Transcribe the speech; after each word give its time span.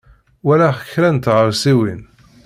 Walaɣ 0.45 0.77
kra 0.91 1.09
n 1.11 1.17
tɣawsiwin. 1.17 2.01